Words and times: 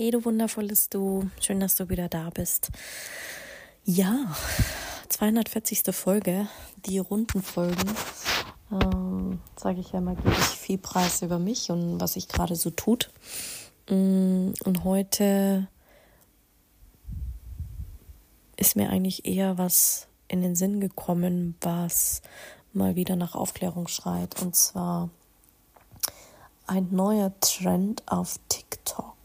Hey, 0.00 0.12
du 0.12 0.24
wundervolles 0.24 0.90
Du, 0.90 1.28
schön, 1.40 1.58
dass 1.58 1.74
du 1.74 1.88
wieder 1.88 2.08
da 2.08 2.30
bist. 2.30 2.70
Ja, 3.84 4.32
240. 5.08 5.92
Folge, 5.92 6.46
die 6.86 7.00
runden 7.00 7.42
Folgen. 7.42 7.96
Ähm, 8.70 9.40
Sage 9.56 9.80
ich 9.80 9.90
ja 9.90 10.00
mal, 10.00 10.14
gebe 10.14 10.30
ich 10.30 10.36
viel 10.36 10.78
Preis 10.78 11.22
über 11.22 11.40
mich 11.40 11.72
und 11.72 12.00
was 12.00 12.12
sich 12.12 12.28
gerade 12.28 12.54
so 12.54 12.70
tut. 12.70 13.10
Mm, 13.90 14.52
und 14.62 14.84
heute 14.84 15.66
ist 18.56 18.76
mir 18.76 18.90
eigentlich 18.90 19.26
eher 19.26 19.58
was 19.58 20.06
in 20.28 20.42
den 20.42 20.54
Sinn 20.54 20.78
gekommen, 20.78 21.56
was 21.60 22.22
mal 22.72 22.94
wieder 22.94 23.16
nach 23.16 23.34
Aufklärung 23.34 23.88
schreit. 23.88 24.40
Und 24.40 24.54
zwar 24.54 25.10
ein 26.68 26.86
neuer 26.92 27.32
Trend 27.40 28.04
auf 28.06 28.38
TikTok. 28.48 29.17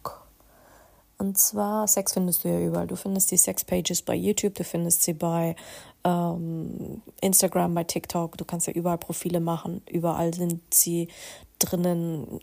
Und 1.24 1.38
zwar, 1.38 1.88
Sex 1.88 2.12
findest 2.12 2.44
du 2.44 2.50
ja 2.50 2.60
überall. 2.60 2.86
Du 2.86 2.98
findest 2.98 3.32
die 3.32 3.38
Sex-Pages 3.38 4.02
bei 4.02 4.14
YouTube, 4.14 4.56
du 4.56 4.66
findest 4.66 5.04
sie 5.04 5.14
bei 5.14 5.56
ähm, 6.04 7.02
Instagram, 7.22 7.74
bei 7.74 7.86
TikTok. 7.86 8.38
Du 8.38 8.44
kannst 8.44 8.68
ja 8.68 8.74
überall 8.74 8.98
Profile 8.98 9.40
machen. 9.40 9.82
Überall 9.90 10.34
sind 10.34 10.62
sie 10.74 11.08
drinnen, 11.60 12.42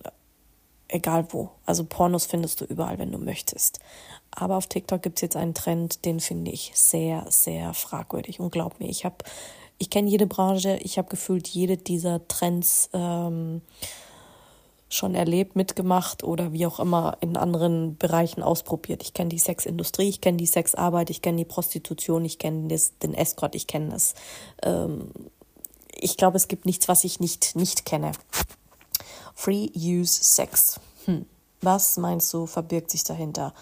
egal 0.89 1.27
wo. 1.29 1.51
Also 1.67 1.85
Pornos 1.85 2.25
findest 2.25 2.63
du 2.63 2.65
überall, 2.65 2.99
wenn 2.99 3.13
du 3.13 3.19
möchtest. 3.19 3.81
Aber 4.31 4.57
auf 4.57 4.67
TikTok 4.67 5.03
gibt 5.03 5.19
es 5.19 5.21
jetzt 5.21 5.37
einen 5.37 5.53
Trend, 5.53 6.07
den 6.07 6.19
finde 6.19 6.51
ich 6.51 6.73
sehr, 6.75 7.27
sehr 7.29 7.75
fragwürdig. 7.75 8.41
Und 8.41 8.51
glaub 8.51 8.81
mir, 8.81 8.89
ich 8.89 9.05
habe, 9.05 9.17
ich 9.77 9.91
kenne 9.91 10.09
jede 10.09 10.27
Branche, 10.27 10.79
ich 10.81 10.97
habe 10.97 11.11
gefühlt 11.11 11.49
jede 11.49 11.77
dieser 11.77 12.27
Trends. 12.29 12.89
Ähm, 12.95 13.61
schon 14.91 15.15
erlebt, 15.15 15.55
mitgemacht 15.55 16.25
oder 16.25 16.53
wie 16.53 16.67
auch 16.67 16.81
immer 16.81 17.17
in 17.21 17.37
anderen 17.37 17.97
Bereichen 17.97 18.43
ausprobiert. 18.43 19.03
Ich 19.03 19.15
kenne 19.15 19.31
die 19.31 19.39
Sexindustrie, 19.39 20.09
ich 20.09 20.21
kenne 20.21 20.37
die 20.37 20.47
Sexarbeit, 20.47 21.11
ich 21.11 21.23
kenne 21.23 21.39
die 21.39 21.45
Prostitution, 21.45 22.25
ich 22.25 22.39
kenne 22.39 22.77
den 23.03 23.15
Escort, 23.15 23.55
ich 23.55 23.69
kenne 23.69 23.91
das. 23.91 24.15
Ähm, 24.63 25.13
ich 25.95 26.17
glaube, 26.17 26.37
es 26.37 26.49
gibt 26.49 26.67
nichts, 26.67 26.89
was 26.89 27.05
ich 27.05 27.21
nicht, 27.21 27.55
nicht 27.55 27.87
kenne. 27.87 28.13
Free 29.35 29.71
Use 29.77 30.25
Sex. 30.25 30.81
Hm. 31.05 31.25
Was 31.63 31.97
meinst 31.97 32.33
du, 32.35 32.47
verbirgt 32.47 32.91
sich 32.91 33.05
dahinter? 33.05 33.55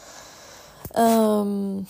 Ähm, 0.95 1.87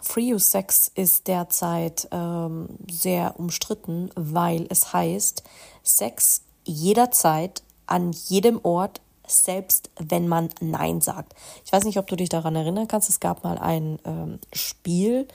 Free 0.00 0.32
Use 0.32 0.48
Sex 0.48 0.90
ist 0.94 1.26
derzeit 1.26 2.08
ähm, 2.12 2.68
sehr 2.90 3.38
umstritten, 3.38 4.08
weil 4.14 4.66
es 4.70 4.94
heißt, 4.94 5.42
Sex 5.82 6.42
jederzeit 6.64 7.62
an 7.88 8.12
jedem 8.12 8.60
Ort, 8.62 9.00
selbst 9.26 9.90
wenn 9.98 10.28
man 10.28 10.48
Nein 10.60 11.00
sagt. 11.00 11.34
Ich 11.64 11.72
weiß 11.72 11.84
nicht, 11.84 11.98
ob 11.98 12.06
du 12.06 12.16
dich 12.16 12.28
daran 12.28 12.56
erinnern 12.56 12.88
kannst. 12.88 13.08
Es 13.08 13.20
gab 13.20 13.44
mal 13.44 13.58
ein 13.58 13.98
ähm, 14.04 14.38
Spiel, 14.52 15.26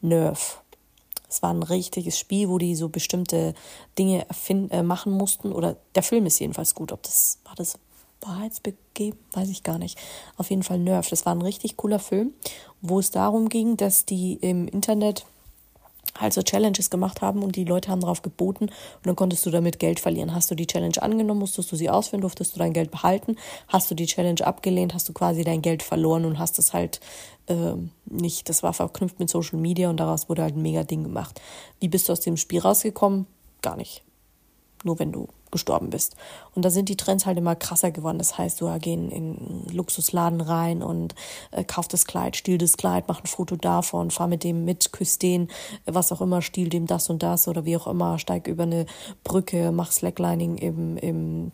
Nerf. 0.00 0.62
Es 1.28 1.42
war 1.42 1.52
ein 1.52 1.62
richtiges 1.62 2.18
Spiel, 2.18 2.48
wo 2.48 2.58
die 2.58 2.74
so 2.74 2.88
bestimmte 2.88 3.54
Dinge 3.98 4.26
äh, 4.48 4.82
machen 4.82 5.12
mussten. 5.12 5.52
Oder 5.52 5.76
der 5.94 6.02
Film 6.02 6.26
ist 6.26 6.40
jedenfalls 6.40 6.74
gut. 6.74 6.92
Ob 6.92 7.02
das 7.02 7.38
war 7.44 7.54
das 7.54 7.78
wahrheitsbegeben, 8.20 9.18
weiß 9.32 9.48
ich 9.48 9.62
gar 9.62 9.78
nicht. 9.78 9.98
Auf 10.36 10.50
jeden 10.50 10.62
Fall 10.62 10.78
Nerf. 10.78 11.08
Das 11.08 11.24
war 11.26 11.34
ein 11.34 11.42
richtig 11.42 11.76
cooler 11.76 11.98
Film, 11.98 12.34
wo 12.82 12.98
es 12.98 13.10
darum 13.10 13.48
ging, 13.48 13.76
dass 13.76 14.04
die 14.04 14.34
im 14.34 14.68
Internet 14.68 15.24
halt 16.18 16.32
so 16.32 16.42
Challenges 16.42 16.90
gemacht 16.90 17.20
haben 17.20 17.42
und 17.42 17.56
die 17.56 17.64
Leute 17.64 17.90
haben 17.90 18.00
darauf 18.00 18.22
geboten 18.22 18.64
und 18.64 19.06
dann 19.06 19.16
konntest 19.16 19.46
du 19.46 19.50
damit 19.50 19.78
Geld 19.78 20.00
verlieren. 20.00 20.34
Hast 20.34 20.50
du 20.50 20.54
die 20.54 20.66
Challenge 20.66 21.00
angenommen, 21.00 21.40
musstest 21.40 21.70
du 21.72 21.76
sie 21.76 21.90
ausführen, 21.90 22.22
durftest 22.22 22.54
du 22.54 22.58
dein 22.58 22.72
Geld 22.72 22.90
behalten. 22.90 23.36
Hast 23.68 23.90
du 23.90 23.94
die 23.94 24.06
Challenge 24.06 24.44
abgelehnt, 24.44 24.94
hast 24.94 25.08
du 25.08 25.12
quasi 25.12 25.44
dein 25.44 25.62
Geld 25.62 25.82
verloren 25.82 26.24
und 26.24 26.38
hast 26.38 26.58
es 26.58 26.72
halt 26.72 27.00
äh, 27.46 27.74
nicht, 28.06 28.48
das 28.48 28.62
war 28.62 28.72
verknüpft 28.72 29.18
mit 29.18 29.30
Social 29.30 29.58
Media 29.58 29.90
und 29.90 29.98
daraus 29.98 30.28
wurde 30.28 30.42
halt 30.42 30.56
ein 30.56 30.62
mega 30.62 30.84
Ding 30.84 31.02
gemacht. 31.02 31.40
Wie 31.80 31.88
bist 31.88 32.08
du 32.08 32.12
aus 32.12 32.20
dem 32.20 32.36
Spiel 32.36 32.60
rausgekommen? 32.60 33.26
Gar 33.62 33.76
nicht. 33.76 34.02
Nur 34.84 34.98
wenn 34.98 35.12
du 35.12 35.28
gestorben 35.50 35.90
bist. 35.90 36.16
Und 36.54 36.64
da 36.64 36.70
sind 36.70 36.88
die 36.88 36.96
Trends 36.96 37.26
halt 37.26 37.38
immer 37.38 37.56
krasser 37.56 37.90
geworden. 37.90 38.18
Das 38.18 38.38
heißt, 38.38 38.60
du 38.60 38.66
gehst 38.78 38.90
in 38.90 39.66
Luxusladen 39.72 40.40
rein 40.40 40.82
und 40.82 41.14
äh, 41.50 41.64
kauf 41.64 41.88
das 41.88 42.06
Kleid, 42.06 42.36
stiehl 42.36 42.58
das 42.58 42.76
Kleid, 42.76 43.04
mach 43.08 43.20
ein 43.22 43.26
Foto 43.26 43.56
davon, 43.56 44.10
fahr 44.10 44.26
mit 44.26 44.44
dem 44.44 44.64
mit, 44.64 44.92
küss 44.92 45.18
den, 45.18 45.48
was 45.86 46.12
auch 46.12 46.20
immer, 46.20 46.42
stiehl 46.42 46.68
dem 46.68 46.86
das 46.86 47.10
und 47.10 47.22
das 47.22 47.48
oder 47.48 47.64
wie 47.64 47.76
auch 47.76 47.86
immer, 47.86 48.18
steig 48.18 48.46
über 48.46 48.64
eine 48.64 48.86
Brücke, 49.24 49.72
mach 49.72 49.92
Slacklining 49.92 50.56
im, 50.58 50.96
im 50.96 51.52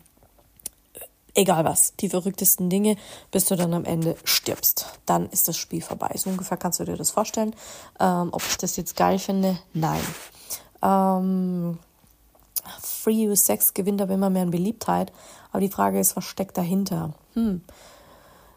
egal 1.37 1.65
was, 1.65 1.95
die 1.97 2.09
verrücktesten 2.09 2.71
Dinge, 2.71 2.97
bis 3.31 3.47
du 3.47 3.56
dann 3.56 3.75
am 3.75 3.85
Ende 3.85 4.17
stirbst. 4.25 4.87
Dann 5.05 5.29
ist 5.31 5.49
das 5.49 5.56
Spiel 5.56 5.83
vorbei. 5.83 6.11
So 6.17 6.31
ungefähr 6.31 6.56
kannst 6.56 6.81
du 6.81 6.85
dir 6.85 6.97
das 6.97 7.11
vorstellen. 7.11 7.55
Ähm, 8.01 8.31
ob 8.33 8.43
ich 8.49 8.56
das 8.56 8.77
jetzt 8.77 8.97
geil 8.97 9.19
finde? 9.19 9.59
Nein. 9.75 10.01
Ähm, 10.83 11.79
Free 12.81 13.28
Use 13.28 13.44
Sex 13.44 13.75
gewinnt 13.75 14.00
aber 14.00 14.15
immer 14.15 14.31
mehr 14.31 14.43
an 14.43 14.50
Beliebtheit. 14.50 15.12
Aber 15.50 15.60
die 15.60 15.69
Frage 15.69 15.99
ist, 15.99 16.16
was 16.16 16.25
steckt 16.25 16.56
dahinter? 16.59 17.15
Hm. 17.34 17.62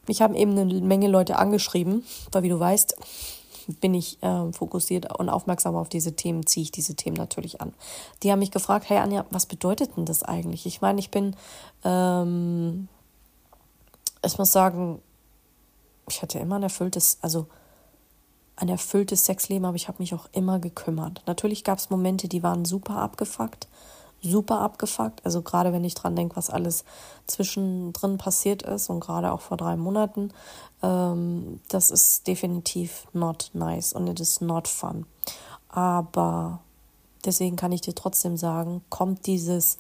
Mich 0.08 0.22
haben 0.22 0.36
eben 0.36 0.58
eine 0.58 0.82
Menge 0.82 1.08
Leute 1.08 1.38
angeschrieben, 1.38 2.04
weil 2.32 2.44
wie 2.44 2.50
du 2.50 2.60
weißt, 2.60 2.96
bin 3.80 3.94
ich 3.94 4.22
äh, 4.24 4.52
fokussiert 4.52 5.20
und 5.20 5.30
aufmerksam 5.30 5.76
auf 5.76 5.90
diese 5.90 6.16
Themen, 6.16 6.46
ziehe 6.48 6.64
ich 6.64 6.72
diese 6.72 6.96
Themen 6.96 7.16
natürlich 7.16 7.62
an. 7.62 7.74
Die 8.24 8.32
haben 8.32 8.40
mich 8.40 8.52
gefragt, 8.52 8.90
hey 8.90 8.98
Anja, 8.98 9.26
was 9.30 9.46
bedeutet 9.46 9.96
denn 9.96 10.06
das 10.06 10.24
eigentlich? 10.24 10.66
Ich 10.66 10.82
meine, 10.82 11.00
ich 11.00 11.12
bin, 11.12 11.36
ähm, 11.84 12.88
ich 14.26 14.38
muss 14.40 14.52
sagen, 14.52 15.00
ich 16.10 16.22
hatte 16.24 16.40
immer 16.40 16.56
ein 16.56 16.64
erfülltes, 16.64 17.20
also 17.22 17.46
ein 18.56 18.70
erfülltes 18.70 19.26
Sexleben, 19.26 19.66
aber 19.66 19.76
ich 19.76 19.88
habe 19.88 20.00
mich 20.00 20.14
auch 20.16 20.28
immer 20.32 20.60
gekümmert. 20.60 21.22
Natürlich 21.28 21.64
gab 21.64 21.78
es 21.78 21.92
Momente, 21.92 22.28
die 22.28 22.42
waren 22.42 22.66
super 22.66 22.96
abgefuckt 22.96 23.68
super 24.22 24.60
abgefuckt. 24.62 25.26
Also 25.26 25.42
gerade 25.42 25.74
wenn 25.74 25.84
ich 25.84 25.96
dran 25.96 26.16
denke, 26.16 26.36
was 26.36 26.50
alles 26.50 26.84
zwischendrin 27.28 28.18
passiert 28.18 28.64
ist 28.64 28.90
und 28.90 29.00
gerade 29.00 29.32
auch 29.32 29.42
vor 29.42 29.58
drei 29.58 29.76
Monaten, 29.78 30.32
ähm, 30.82 31.60
das 31.70 31.92
ist 31.92 32.28
definitiv 32.28 33.08
not 33.14 33.52
nice 33.54 33.94
und 33.94 34.08
it 34.08 34.20
is 34.20 34.42
not 34.42 34.68
fun. 34.68 35.06
Aber 35.70 36.60
deswegen 37.26 37.56
kann 37.56 37.72
ich 37.72 37.82
dir 37.82 37.96
trotzdem 37.96 38.38
sagen, 38.38 38.82
kommt 38.90 39.28
dieses, 39.28 39.78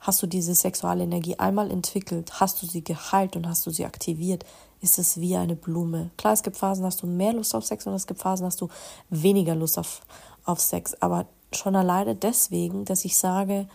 hast 0.00 0.22
du 0.22 0.26
diese 0.26 0.54
sexuelle 0.54 1.04
Energie 1.04 1.38
einmal 1.38 1.70
entwickelt, 1.70 2.40
hast 2.40 2.62
du 2.62 2.66
sie 2.66 2.82
geheilt 2.82 3.36
und 3.36 3.48
hast 3.48 3.66
du 3.66 3.70
sie 3.70 3.84
aktiviert, 3.84 4.44
ist 4.80 4.98
es 4.98 5.20
wie 5.20 5.36
eine 5.36 5.56
Blume. 5.56 6.10
Klar, 6.16 6.32
es 6.32 6.42
gibt 6.42 6.56
Phasen, 6.56 6.84
hast 6.84 7.02
du 7.02 7.06
mehr 7.06 7.32
Lust 7.32 7.54
auf 7.54 7.64
Sex 7.64 7.86
und 7.86 7.94
es 7.94 8.06
gibt 8.06 8.20
Phasen, 8.20 8.46
hast 8.46 8.60
du 8.60 8.68
weniger 9.10 9.54
Lust 9.54 9.78
auf, 9.78 10.02
auf 10.44 10.60
Sex. 10.60 10.94
Aber 11.00 11.26
schon 11.52 11.76
alleine 11.76 12.14
deswegen, 12.14 12.84
dass 12.84 13.04
ich 13.04 13.16
sage, 13.16 13.68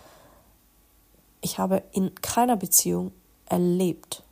ich 1.41 1.57
habe 1.57 1.83
in 1.91 2.13
keiner 2.15 2.55
Beziehung 2.55 3.11
erlebt, 3.45 4.23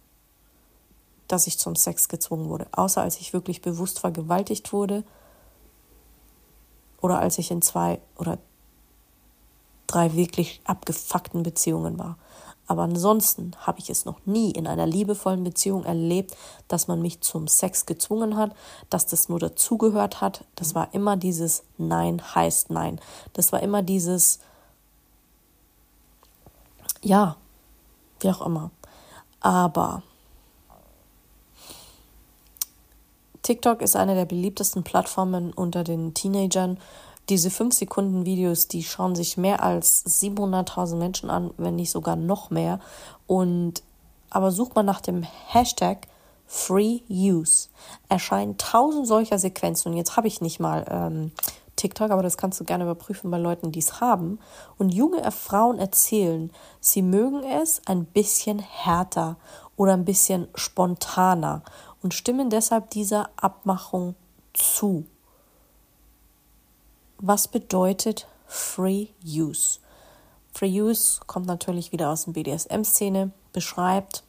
dass 1.27 1.47
ich 1.47 1.59
zum 1.59 1.75
Sex 1.75 2.09
gezwungen 2.09 2.49
wurde, 2.49 2.67
außer 2.71 3.01
als 3.01 3.19
ich 3.19 3.33
wirklich 3.33 3.61
bewusst 3.61 3.99
vergewaltigt 3.99 4.73
wurde 4.73 5.03
oder 7.01 7.19
als 7.19 7.37
ich 7.37 7.51
in 7.51 7.61
zwei 7.61 7.99
oder 8.17 8.37
drei 9.87 10.13
wirklich 10.13 10.61
abgefuckten 10.63 11.43
Beziehungen 11.43 11.97
war. 11.97 12.17
Aber 12.71 12.83
ansonsten 12.83 13.51
habe 13.59 13.79
ich 13.79 13.89
es 13.89 14.05
noch 14.05 14.25
nie 14.25 14.49
in 14.51 14.65
einer 14.65 14.85
liebevollen 14.85 15.43
Beziehung 15.43 15.83
erlebt, 15.83 16.37
dass 16.69 16.87
man 16.87 17.01
mich 17.01 17.19
zum 17.19 17.49
Sex 17.49 17.85
gezwungen 17.85 18.37
hat, 18.37 18.55
dass 18.89 19.05
das 19.05 19.27
nur 19.27 19.39
dazugehört 19.39 20.21
hat. 20.21 20.45
Das 20.55 20.73
war 20.73 20.93
immer 20.93 21.17
dieses 21.17 21.63
Nein 21.77 22.21
heißt 22.33 22.69
Nein. 22.69 23.01
Das 23.33 23.51
war 23.51 23.61
immer 23.61 23.81
dieses 23.81 24.39
Ja, 27.01 27.35
wie 28.21 28.29
auch 28.29 28.45
immer. 28.45 28.71
Aber 29.41 30.01
TikTok 33.41 33.81
ist 33.81 33.97
eine 33.97 34.15
der 34.15 34.23
beliebtesten 34.23 34.83
Plattformen 34.83 35.51
unter 35.51 35.83
den 35.83 36.13
Teenagern 36.13 36.77
diese 37.29 37.49
5 37.49 37.73
Sekunden 37.73 38.25
Videos, 38.25 38.67
die 38.67 38.83
schauen 38.83 39.15
sich 39.15 39.37
mehr 39.37 39.63
als 39.63 40.05
700.000 40.05 40.95
Menschen 40.95 41.29
an, 41.29 41.51
wenn 41.57 41.75
nicht 41.75 41.91
sogar 41.91 42.15
noch 42.15 42.49
mehr. 42.49 42.79
Und 43.27 43.83
aber 44.29 44.51
sucht 44.51 44.75
man 44.75 44.85
nach 44.85 45.01
dem 45.01 45.23
Hashtag 45.47 46.07
Free 46.47 46.99
Use 47.09 47.69
erscheinen 48.09 48.57
tausend 48.57 49.07
solcher 49.07 49.39
Sequenzen 49.39 49.91
und 49.91 49.97
jetzt 49.97 50.17
habe 50.17 50.27
ich 50.27 50.41
nicht 50.41 50.59
mal 50.59 50.85
ähm, 50.89 51.31
TikTok, 51.77 52.11
aber 52.11 52.23
das 52.23 52.37
kannst 52.37 52.59
du 52.59 52.63
gerne 52.63 52.83
überprüfen 52.83 53.31
bei 53.31 53.37
Leuten, 53.37 53.71
die 53.71 53.79
es 53.79 54.01
haben. 54.01 54.37
Und 54.77 54.93
junge 54.93 55.29
Frauen 55.31 55.79
erzählen, 55.79 56.51
sie 56.79 57.01
mögen 57.01 57.43
es 57.43 57.81
ein 57.85 58.05
bisschen 58.05 58.59
härter 58.59 59.37
oder 59.77 59.93
ein 59.93 60.05
bisschen 60.05 60.47
spontaner 60.53 61.63
und 62.03 62.13
stimmen 62.13 62.49
deshalb 62.49 62.89
dieser 62.91 63.29
Abmachung 63.35 64.15
zu. 64.53 65.05
Was 67.23 67.47
bedeutet 67.47 68.25
Free 68.47 69.09
Use? 69.23 69.77
Free 70.55 70.81
Use 70.81 71.19
kommt 71.27 71.45
natürlich 71.45 71.91
wieder 71.91 72.09
aus 72.09 72.25
der 72.25 72.31
BDSM-Szene, 72.31 73.29
beschreibt, 73.53 74.23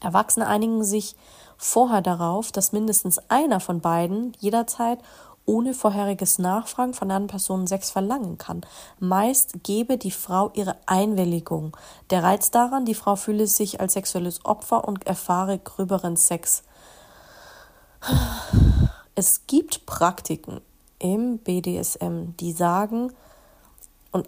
Erwachsene 0.00 0.46
einigen 0.46 0.84
sich 0.84 1.16
vorher 1.56 2.02
darauf, 2.02 2.52
dass 2.52 2.72
mindestens 2.72 3.18
einer 3.30 3.58
von 3.58 3.80
beiden 3.80 4.34
jederzeit 4.38 4.98
ohne 5.46 5.72
vorheriges 5.72 6.38
Nachfragen 6.38 6.92
von 6.92 7.10
anderen 7.10 7.26
Personen 7.26 7.66
Sex 7.66 7.90
verlangen 7.90 8.36
kann. 8.36 8.66
Meist 8.98 9.62
gebe 9.62 9.96
die 9.96 10.10
Frau 10.10 10.50
ihre 10.52 10.76
Einwilligung. 10.84 11.74
Der 12.10 12.22
Reiz 12.22 12.50
daran, 12.50 12.84
die 12.84 12.94
Frau 12.94 13.16
fühle 13.16 13.46
sich 13.46 13.80
als 13.80 13.94
sexuelles 13.94 14.44
Opfer 14.44 14.86
und 14.86 15.06
erfahre 15.06 15.58
gröberen 15.58 16.18
Sex. 16.18 16.64
Es 19.14 19.46
gibt 19.46 19.86
Praktiken 19.86 20.60
im 21.04 21.36
BDSM, 21.36 22.34
die 22.40 22.52
sagen, 22.52 23.12
und 24.10 24.26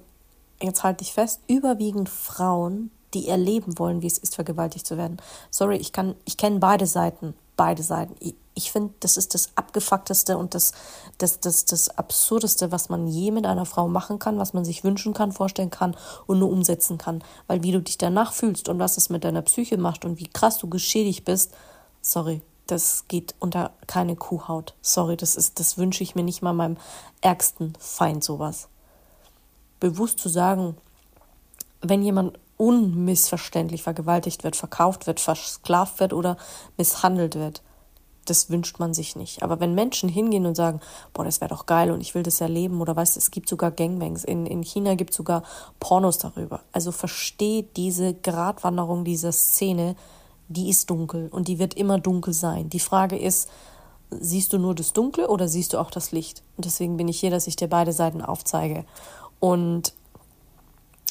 jetzt 0.60 0.84
halte 0.84 1.02
ich 1.02 1.14
fest, 1.14 1.40
überwiegend 1.48 2.10
Frauen, 2.10 2.90
die 3.14 3.28
erleben 3.28 3.78
wollen, 3.78 4.02
wie 4.02 4.06
es 4.06 4.18
ist, 4.18 4.34
vergewaltigt 4.34 4.86
zu 4.86 4.98
werden. 4.98 5.16
Sorry, 5.50 5.76
ich 5.76 5.92
kann, 5.92 6.14
ich 6.26 6.36
kenne 6.36 6.58
beide 6.58 6.86
Seiten, 6.86 7.32
beide 7.56 7.82
Seiten. 7.82 8.14
Ich, 8.20 8.34
ich 8.52 8.72
finde, 8.72 8.92
das 9.00 9.16
ist 9.16 9.32
das 9.32 9.52
abgefuckteste 9.54 10.36
und 10.36 10.54
das, 10.54 10.72
das, 11.16 11.40
das, 11.40 11.64
das 11.64 11.88
absurdeste, 11.88 12.70
was 12.72 12.90
man 12.90 13.06
je 13.06 13.30
mit 13.30 13.46
einer 13.46 13.64
Frau 13.64 13.88
machen 13.88 14.18
kann, 14.18 14.38
was 14.38 14.52
man 14.52 14.66
sich 14.66 14.84
wünschen 14.84 15.14
kann, 15.14 15.32
vorstellen 15.32 15.70
kann 15.70 15.96
und 16.26 16.40
nur 16.40 16.50
umsetzen 16.50 16.98
kann. 16.98 17.24
Weil 17.46 17.62
wie 17.62 17.72
du 17.72 17.80
dich 17.80 17.96
danach 17.96 18.34
fühlst 18.34 18.68
und 18.68 18.78
was 18.78 18.98
es 18.98 19.08
mit 19.08 19.24
deiner 19.24 19.42
Psyche 19.42 19.78
macht 19.78 20.04
und 20.04 20.20
wie 20.20 20.28
krass 20.28 20.58
du 20.58 20.68
geschädigt 20.68 21.24
bist, 21.24 21.54
sorry, 22.02 22.42
das 22.66 23.04
geht 23.08 23.34
unter 23.38 23.72
keine 23.86 24.16
Kuhhaut. 24.16 24.74
Sorry, 24.82 25.16
das 25.16 25.36
ist, 25.36 25.60
das 25.60 25.78
wünsche 25.78 26.02
ich 26.02 26.14
mir 26.14 26.22
nicht 26.22 26.42
mal 26.42 26.52
meinem 26.52 26.76
ärgsten 27.20 27.74
Feind 27.78 28.24
sowas. 28.24 28.68
Bewusst 29.80 30.18
zu 30.18 30.28
sagen, 30.28 30.76
wenn 31.80 32.02
jemand 32.02 32.38
unmissverständlich 32.56 33.82
vergewaltigt 33.82 34.44
wird, 34.44 34.56
verkauft 34.56 35.06
wird, 35.06 35.20
versklavt 35.20 36.00
wird 36.00 36.12
oder 36.12 36.36
misshandelt 36.76 37.34
wird. 37.34 37.62
Das 38.24 38.50
wünscht 38.50 38.80
man 38.80 38.92
sich 38.92 39.14
nicht. 39.14 39.42
Aber 39.42 39.60
wenn 39.60 39.74
Menschen 39.74 40.08
hingehen 40.08 40.46
und 40.46 40.56
sagen, 40.56 40.80
boah, 41.12 41.24
das 41.24 41.40
wäre 41.40 41.50
doch 41.50 41.66
geil 41.66 41.92
und 41.92 42.00
ich 42.00 42.14
will 42.14 42.24
das 42.24 42.40
erleben 42.40 42.80
oder 42.80 42.96
weißt 42.96 43.14
du, 43.14 43.20
es 43.20 43.30
gibt 43.30 43.48
sogar 43.48 43.70
Gangbangs, 43.70 44.24
in, 44.24 44.46
in 44.46 44.62
China 44.62 44.94
gibt 44.94 45.10
es 45.10 45.16
sogar 45.16 45.44
Pornos 45.78 46.18
darüber. 46.18 46.60
Also 46.72 46.90
versteht 46.90 47.76
diese 47.76 48.14
Gratwanderung 48.14 49.04
dieser 49.04 49.30
Szene, 49.30 49.94
die 50.48 50.68
ist 50.68 50.90
dunkel 50.90 51.28
und 51.28 51.48
die 51.48 51.58
wird 51.58 51.74
immer 51.74 51.98
dunkel 51.98 52.32
sein. 52.32 52.70
Die 52.70 52.80
Frage 52.80 53.18
ist, 53.18 53.48
siehst 54.10 54.52
du 54.52 54.58
nur 54.58 54.74
das 54.74 54.92
Dunkle 54.92 55.28
oder 55.28 55.48
siehst 55.48 55.72
du 55.72 55.78
auch 55.78 55.90
das 55.90 56.12
Licht? 56.12 56.42
Und 56.56 56.64
deswegen 56.64 56.96
bin 56.96 57.08
ich 57.08 57.20
hier, 57.20 57.30
dass 57.30 57.46
ich 57.46 57.56
dir 57.56 57.68
beide 57.68 57.92
Seiten 57.92 58.22
aufzeige. 58.22 58.84
Und 59.40 59.92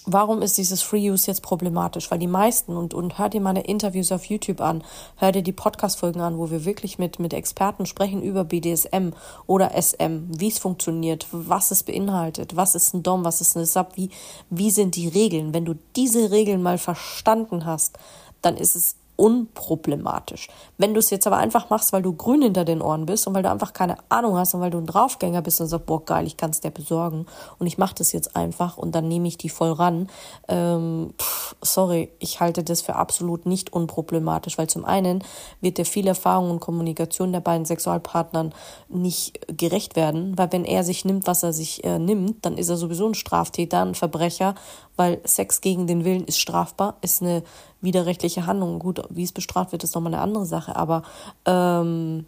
Warum 0.07 0.43
ist 0.43 0.59
dieses 0.59 0.83
Free 0.83 1.09
Use 1.09 1.25
jetzt 1.25 1.41
problematisch? 1.41 2.11
Weil 2.11 2.19
die 2.19 2.27
meisten, 2.27 2.77
und, 2.77 2.93
und 2.93 3.17
hör 3.17 3.27
dir 3.27 3.41
meine 3.41 3.61
Interviews 3.61 4.11
auf 4.11 4.25
YouTube 4.25 4.61
an, 4.61 4.83
hör 5.15 5.31
dir 5.31 5.41
die 5.41 5.51
Podcast-Folgen 5.51 6.21
an, 6.21 6.37
wo 6.37 6.51
wir 6.51 6.63
wirklich 6.63 6.99
mit, 6.99 7.17
mit 7.17 7.33
Experten 7.33 7.87
sprechen 7.87 8.21
über 8.21 8.43
BDSM 8.43 9.13
oder 9.47 9.71
SM, 9.71 10.27
wie 10.29 10.49
es 10.49 10.59
funktioniert, 10.59 11.25
was 11.31 11.71
es 11.71 11.81
beinhaltet, 11.81 12.55
was 12.55 12.75
ist 12.75 12.93
ein 12.93 13.01
Dom, 13.01 13.25
was 13.25 13.41
ist 13.41 13.57
eine 13.57 13.65
Sub, 13.65 13.93
wie, 13.95 14.11
wie 14.51 14.69
sind 14.69 14.95
die 14.95 15.07
Regeln. 15.07 15.55
Wenn 15.55 15.65
du 15.65 15.73
diese 15.95 16.29
Regeln 16.29 16.61
mal 16.61 16.77
verstanden 16.77 17.65
hast, 17.65 17.97
dann 18.43 18.57
ist 18.57 18.75
es 18.75 18.97
unproblematisch. 19.15 20.49
Wenn 20.77 20.93
du 20.93 20.99
es 20.99 21.09
jetzt 21.09 21.25
aber 21.25 21.37
einfach 21.37 21.69
machst, 21.69 21.93
weil 21.93 22.01
du 22.01 22.13
grün 22.13 22.41
hinter 22.41 22.65
den 22.65 22.81
Ohren 22.81 23.05
bist 23.05 23.27
und 23.27 23.33
weil 23.33 23.43
du 23.43 23.51
einfach 23.51 23.73
keine 23.73 23.97
Ahnung 24.09 24.37
hast 24.37 24.53
und 24.53 24.61
weil 24.61 24.71
du 24.71 24.77
ein 24.77 24.85
Draufgänger 24.85 25.41
bist 25.41 25.61
und 25.61 25.67
sagst, 25.67 25.85
boah, 25.85 26.03
geil, 26.03 26.27
ich 26.27 26.37
kann 26.37 26.49
es 26.49 26.59
dir 26.59 26.71
besorgen 26.71 27.25
und 27.57 27.67
ich 27.67 27.77
mache 27.77 27.95
das 27.95 28.11
jetzt 28.11 28.35
einfach 28.35 28.77
und 28.77 28.93
dann 28.93 29.07
nehme 29.07 29.27
ich 29.27 29.37
die 29.37 29.49
voll 29.49 29.71
ran, 29.71 30.07
ähm, 30.47 31.13
pff, 31.17 31.55
sorry, 31.61 32.09
ich 32.19 32.39
halte 32.39 32.63
das 32.63 32.81
für 32.81 32.95
absolut 32.95 33.45
nicht 33.45 33.71
unproblematisch, 33.71 34.57
weil 34.57 34.67
zum 34.67 34.85
einen 34.85 35.23
wird 35.61 35.77
der 35.77 35.85
viel 35.85 36.07
Erfahrung 36.07 36.51
und 36.51 36.59
Kommunikation 36.59 37.31
der 37.31 37.39
beiden 37.39 37.65
Sexualpartnern 37.65 38.53
nicht 38.89 39.39
gerecht 39.57 39.95
werden, 39.95 40.37
weil 40.37 40.51
wenn 40.51 40.65
er 40.65 40.83
sich 40.83 41.05
nimmt, 41.05 41.27
was 41.27 41.43
er 41.43 41.53
sich 41.53 41.83
äh, 41.83 41.99
nimmt, 41.99 42.45
dann 42.45 42.57
ist 42.57 42.69
er 42.69 42.77
sowieso 42.77 43.07
ein 43.07 43.15
Straftäter, 43.15 43.81
ein 43.81 43.95
Verbrecher, 43.95 44.55
weil 44.95 45.21
Sex 45.25 45.61
gegen 45.61 45.87
den 45.87 46.05
Willen 46.05 46.25
ist 46.25 46.39
strafbar, 46.39 46.97
ist 47.01 47.21
eine 47.21 47.43
widerrechtliche 47.85 48.45
Handlung. 48.45 48.79
Gut, 48.79 49.01
wie 49.09 49.23
es 49.23 49.31
bestraft 49.31 49.71
wird, 49.71 49.85
ist 49.85 49.95
nochmal 49.95 50.13
eine 50.13 50.21
andere 50.21 50.45
Sache, 50.45 50.75
aber 50.75 51.03
ähm, 51.45 52.25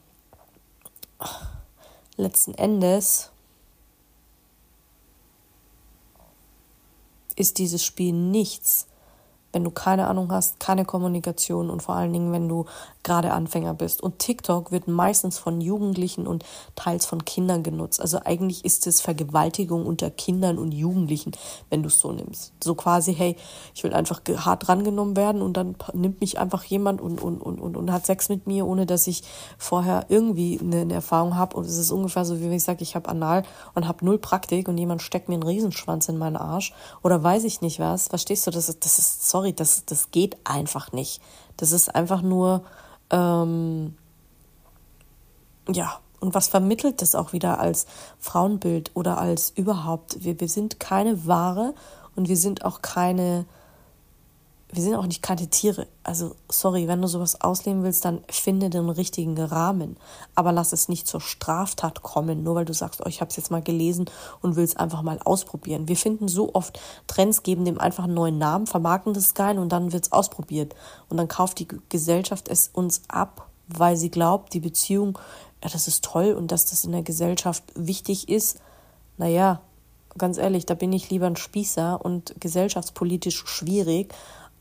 letzten 2.16 2.54
Endes 2.54 3.32
ist 7.36 7.58
dieses 7.58 7.84
Spiel 7.84 8.14
nichts, 8.14 8.88
wenn 9.54 9.64
du 9.64 9.72
keine 9.72 10.08
Ahnung 10.08 10.32
hast, 10.32 10.60
keine 10.60 10.86
Kommunikation 10.86 11.70
und 11.70 11.82
vor 11.82 11.96
allen 11.96 12.14
Dingen, 12.14 12.32
wenn 12.32 12.48
du 12.48 12.66
gerade 13.08 13.32
Anfänger 13.32 13.74
bist. 13.74 14.04
Und 14.04 14.20
TikTok 14.20 14.72
wird 14.72 14.88
meistens 14.88 15.38
von 15.38 15.62
Jugendlichen 15.62 16.28
und 16.28 16.44
teils 16.76 17.06
von 17.06 17.24
Kindern 17.24 17.64
genutzt. 17.64 18.02
Also 18.02 18.20
eigentlich 18.24 18.66
ist 18.66 18.86
es 18.86 19.00
Vergewaltigung 19.00 19.86
unter 19.86 20.12
Kindern 20.12 20.58
und 20.58 20.74
Jugendlichen, 20.74 21.32
wenn 21.70 21.84
du 21.84 21.88
es 21.88 22.00
so 22.00 22.12
nimmst. 22.12 22.52
So 22.62 22.76
quasi, 22.76 23.16
hey, 23.16 23.38
ich 23.74 23.84
will 23.84 23.94
einfach 23.94 24.22
hart 24.38 24.68
drangenommen 24.68 25.16
werden 25.16 25.42
und 25.42 25.56
dann 25.56 25.76
nimmt 25.94 26.20
mich 26.20 26.38
einfach 26.38 26.66
jemand 26.66 27.00
und, 27.00 27.22
und, 27.22 27.42
und, 27.42 27.60
und, 27.62 27.78
und 27.78 27.92
hat 27.94 28.06
Sex 28.06 28.28
mit 28.28 28.46
mir, 28.46 28.68
ohne 28.68 28.86
dass 28.86 29.08
ich 29.08 29.24
vorher 29.58 30.06
irgendwie 30.10 30.60
eine, 30.60 30.82
eine 30.82 30.96
Erfahrung 30.96 31.38
habe. 31.38 31.56
Und 31.56 31.66
es 31.66 31.78
ist 31.78 31.92
ungefähr 31.92 32.26
so, 32.26 32.40
wie 32.40 32.44
wenn 32.44 32.52
ich 32.52 32.64
sage, 32.64 32.84
ich 32.84 32.96
habe 32.96 33.08
Anal 33.08 33.44
und 33.74 33.88
habe 33.88 34.04
null 34.04 34.18
Praktik 34.18 34.68
und 34.68 34.78
jemand 34.78 35.02
steckt 35.02 35.30
mir 35.30 35.36
einen 35.36 35.44
Riesenschwanz 35.44 36.10
in 36.10 36.18
meinen 36.18 36.36
Arsch 36.36 36.74
oder 37.04 37.24
weiß 37.24 37.46
ich 37.46 37.62
nicht 37.62 37.80
was. 37.80 38.10
Verstehst 38.10 38.46
du, 38.46 38.52
das 38.52 38.68
ist, 38.68 38.84
das 38.84 39.00
ist, 39.00 39.30
sorry, 39.38 39.54
das, 39.54 39.86
das 39.86 40.10
geht 40.10 40.36
einfach 40.46 40.92
nicht. 40.94 41.22
Das 41.58 41.72
ist 41.72 41.94
einfach 41.94 42.24
nur 42.24 42.64
ähm, 43.12 43.96
ja, 45.70 46.00
und 46.20 46.34
was 46.34 46.48
vermittelt 46.48 47.04
das 47.04 47.14
auch 47.14 47.34
wieder 47.34 47.60
als 47.60 47.86
Frauenbild 48.18 48.90
oder 48.96 49.20
als 49.20 49.52
überhaupt? 49.52 50.24
Wir, 50.24 50.40
wir 50.40 50.50
sind 50.50 50.80
keine 50.80 51.28
Ware 51.28 51.76
und 52.16 52.30
wir 52.30 52.38
sind 52.38 52.66
auch 52.66 52.82
keine 52.82 53.46
wir 54.78 54.84
sind 54.84 54.94
auch 54.94 55.08
nicht 55.08 55.24
keine 55.24 55.48
Tiere. 55.48 55.88
Also, 56.04 56.36
sorry, 56.50 56.88
wenn 56.88 57.02
du 57.02 57.08
sowas 57.08 57.42
ausleben 57.42 57.82
willst, 57.82 58.06
dann 58.06 58.22
finde 58.30 58.70
den 58.70 58.90
richtigen 58.90 59.36
Rahmen. 59.36 59.98
Aber 60.36 60.52
lass 60.52 60.72
es 60.72 60.88
nicht 60.88 61.08
zur 61.08 61.20
Straftat 61.20 62.04
kommen, 62.04 62.44
nur 62.44 62.54
weil 62.54 62.66
du 62.66 62.76
sagst, 62.76 63.02
oh, 63.04 63.10
ich 63.10 63.20
habe 63.20 63.30
es 63.30 63.38
jetzt 63.38 63.50
mal 63.50 63.64
gelesen 63.64 64.06
und 64.44 64.56
will 64.56 64.64
es 64.64 64.76
einfach 64.76 65.02
mal 65.02 65.20
ausprobieren. 65.26 65.88
Wir 65.88 65.98
finden 65.98 66.28
so 66.28 66.54
oft 66.54 66.80
Trends, 67.08 67.42
geben 67.42 67.66
dem 67.66 67.80
einfach 67.80 68.04
einen 68.04 68.14
neuen 68.14 68.38
Namen, 68.38 68.68
vermarkten 68.68 69.16
das 69.16 69.34
geil 69.34 69.58
und 69.58 69.70
dann 69.70 69.94
wird 69.94 70.06
es 70.06 70.12
ausprobiert. 70.12 70.76
Und 71.10 71.18
dann 71.18 71.28
kauft 71.28 71.58
die 71.58 71.68
Gesellschaft 71.90 72.48
es 72.48 72.70
uns 72.72 73.02
ab, 73.08 73.50
weil 73.68 73.98
sie 73.98 74.12
glaubt, 74.12 74.54
die 74.54 74.60
Beziehung, 74.60 75.18
ja, 75.64 75.72
das 75.72 75.88
ist 75.88 76.06
toll 76.06 76.34
und 76.34 76.52
dass 76.52 76.66
das 76.66 76.86
in 76.86 76.92
der 76.92 77.02
Gesellschaft 77.02 77.64
wichtig 77.74 78.30
ist. 78.30 78.60
Naja, 79.18 79.60
ganz 80.20 80.38
ehrlich, 80.38 80.68
da 80.68 80.76
bin 80.76 80.94
ich 80.94 81.10
lieber 81.10 81.26
ein 81.26 81.36
Spießer 81.36 82.00
und 82.06 82.36
gesellschaftspolitisch 82.40 83.44
schwierig 83.48 84.14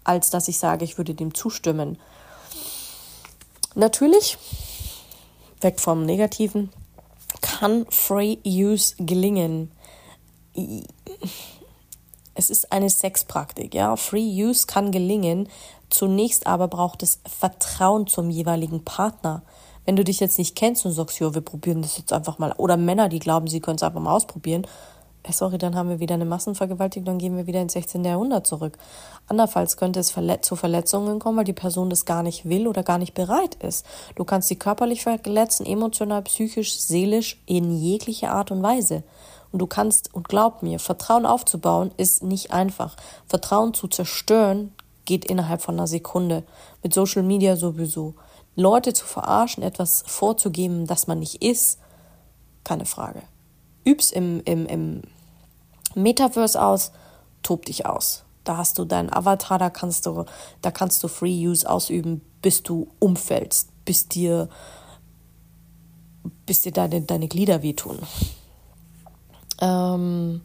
als 0.07 0.31
dass 0.31 0.49
ich 0.49 0.59
sage, 0.59 0.85
ich 0.85 0.99
würde 0.99 1.15
dem 1.15 1.35
zustimmen. 1.35 1.99
Natürlich, 3.75 4.39
weg 5.61 5.81
vom 5.81 6.05
Negativen, 6.05 6.71
kann 7.41 7.87
Free 7.91 8.39
Use 8.47 8.95
gelingen. 8.99 9.71
Es 12.35 12.51
ist 12.51 12.73
eine 12.73 12.89
Sexpraktik, 12.89 13.75
ja. 13.75 13.97
Free 13.97 14.45
Use 14.45 14.67
kann 14.67 14.93
gelingen. 14.93 15.49
Zunächst 15.91 16.47
aber 16.47 16.69
braucht 16.69 17.03
es 17.03 17.21
Vertrauen 17.27 18.07
zum 18.07 18.31
jeweiligen 18.31 18.85
Partner. 18.85 19.43
Wenn 19.85 19.97
du 19.97 20.05
dich 20.05 20.21
jetzt 20.21 20.39
nicht 20.39 20.57
kennst 20.57 20.85
und 20.85 20.93
sagst, 20.93 21.21
ja, 21.21 21.35
wir 21.35 21.43
probieren 21.43 21.83
das 21.83 21.99
jetzt 21.99 22.13
einfach 22.13 22.39
mal, 22.39 22.53
oder 22.57 22.77
Männer, 22.77 23.09
die 23.09 23.21
glauben, 23.21 23.47
sie 23.47 23.61
können 23.61 23.77
es 23.77 23.83
einfach 23.83 24.01
mal 24.01 24.13
ausprobieren, 24.13 24.67
sorry, 25.33 25.59
dann 25.59 25.75
haben 25.75 25.89
wir 25.89 26.01
wieder 26.01 26.15
eine 26.15 26.25
Massenvergewaltigung, 26.25 27.05
dann 27.05 27.19
gehen 27.19 27.37
wir 27.37 27.47
wieder 27.47 27.61
ins 27.61 27.73
16. 27.73 28.05
Jahrhundert 28.05 28.47
zurück. 28.47 28.79
Andernfalls 29.27 29.77
könnte 29.77 30.01
es 30.01 30.15
zu 30.43 30.57
Verletzungen 30.57 31.19
kommen, 31.19 31.39
weil 31.39 31.45
die 31.45 31.53
Person 31.53 31.91
das 31.91 32.05
gar 32.05 32.23
nicht 32.23 32.49
will 32.49 32.69
oder 32.69 32.83
gar 32.83 32.99
nicht 32.99 33.15
bereit 33.15 33.57
ist. 33.57 33.85
Du 34.15 34.25
kannst 34.25 34.49
sie 34.49 34.57
körperlich 34.57 35.03
verletzen, 35.03 35.67
emotional, 35.67 36.23
psychisch, 36.23 36.79
seelisch, 36.79 37.41
in 37.47 37.77
jeglicher 37.77 38.31
Art 38.31 38.51
und 38.51 38.63
Weise. 38.63 39.03
Und 39.53 39.61
du 39.61 39.67
kannst, 39.67 40.15
und 40.15 40.29
glaub 40.29 40.63
mir, 40.63 40.79
Vertrauen 40.79 41.27
aufzubauen 41.27 41.91
ist 41.97 42.23
nicht 42.23 42.53
einfach. 42.53 42.97
Vertrauen 43.27 43.75
zu 43.75 43.89
zerstören 43.89 44.73
geht 45.05 45.25
innerhalb 45.25 45.63
von 45.63 45.77
einer 45.77 45.87
Sekunde. 45.87 46.45
Mit 46.83 46.93
Social 46.93 47.23
Media 47.23 47.57
sowieso. 47.57 48.15
Leute 48.55 48.93
zu 48.93 49.05
verarschen, 49.05 49.63
etwas 49.63 50.03
vorzugeben, 50.07 50.87
das 50.87 51.07
man 51.07 51.19
nicht 51.19 51.43
ist, 51.43 51.79
keine 52.65 52.87
Frage. 52.87 53.23
Üb's 53.85 54.11
im, 54.11 54.43
im, 54.45 54.67
im 54.67 55.03
Metaverse 55.97 56.63
aus, 56.63 56.93
tob 57.43 57.65
dich 57.67 57.87
aus. 57.87 58.25
Da 58.45 58.57
hast 58.57 58.79
du 58.79 58.85
deinen 58.85 59.13
Avatar, 59.13 59.59
da 59.59 59.71
kannst 59.71 60.07
du, 60.07 60.25
da 60.63 60.71
kannst 60.71 61.03
du 61.03 61.09
Free 61.09 61.49
Use 61.49 61.69
ausüben, 61.69 62.21
bis 62.43 62.63
du 62.63 62.89
umfällst, 63.01 63.71
bis 63.85 64.07
dir, 64.07 64.49
bis 66.45 66.61
dir 66.61 66.73
deine, 66.73 67.03
deine 67.03 67.27
Glieder 67.27 67.63
wehtun. 67.63 67.99
Ähm, 69.61 70.43